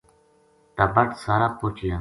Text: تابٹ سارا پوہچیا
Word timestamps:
تابٹ 0.75 1.07
سارا 1.23 1.47
پوہچیا 1.57 1.89